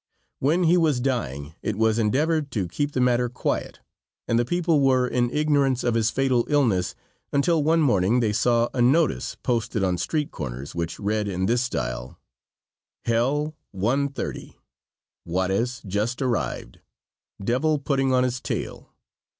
When 0.39 0.63
he 0.63 0.77
was 0.77 0.99
dying 0.99 1.53
it 1.61 1.75
was 1.75 1.99
endeavored 1.99 2.49
to 2.53 2.67
keep 2.67 2.93
the 2.93 2.99
matter 2.99 3.29
quiet, 3.29 3.81
and 4.27 4.39
the 4.39 4.43
people 4.45 4.81
were 4.81 5.07
in 5.07 5.29
ignorance 5.29 5.83
of 5.83 5.93
his 5.93 6.09
fatal 6.09 6.43
illness 6.49 6.95
until 7.31 7.61
one 7.63 7.81
morning 7.81 8.19
they 8.19 8.33
saw 8.33 8.69
a 8.73 8.81
notice 8.81 9.37
posted 9.43 9.83
on 9.83 9.99
street 9.99 10.31
corners, 10.31 10.73
which 10.73 10.99
read 10.99 11.27
in 11.27 11.45
this 11.45 11.61
style: 11.61 12.17
"Hell, 13.05 13.53
1.30. 13.75 14.55
Juarez 15.23 15.83
just 15.85 16.19
arrived. 16.19 16.79
Devil 17.39 17.77
putting 17.77 18.11
on 18.11 18.23
his 18.23 18.41
tail." 18.41 18.89